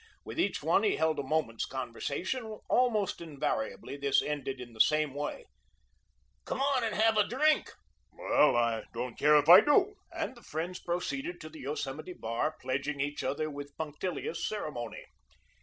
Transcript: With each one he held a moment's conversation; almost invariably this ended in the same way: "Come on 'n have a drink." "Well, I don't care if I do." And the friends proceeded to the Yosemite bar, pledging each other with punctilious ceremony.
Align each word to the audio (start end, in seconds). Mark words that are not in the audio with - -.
With 0.25 0.39
each 0.39 0.63
one 0.63 0.81
he 0.81 0.95
held 0.95 1.19
a 1.19 1.23
moment's 1.23 1.67
conversation; 1.67 2.57
almost 2.67 3.21
invariably 3.21 3.97
this 3.97 4.23
ended 4.23 4.59
in 4.59 4.73
the 4.73 4.81
same 4.81 5.13
way: 5.13 5.45
"Come 6.43 6.59
on 6.59 6.83
'n 6.83 6.93
have 6.93 7.17
a 7.19 7.27
drink." 7.27 7.71
"Well, 8.11 8.55
I 8.55 8.85
don't 8.95 9.15
care 9.15 9.37
if 9.37 9.47
I 9.47 9.59
do." 9.61 9.93
And 10.11 10.33
the 10.35 10.41
friends 10.41 10.79
proceeded 10.79 11.39
to 11.41 11.49
the 11.49 11.59
Yosemite 11.59 12.13
bar, 12.13 12.55
pledging 12.59 12.99
each 12.99 13.23
other 13.23 13.51
with 13.51 13.77
punctilious 13.77 14.43
ceremony. 14.49 15.05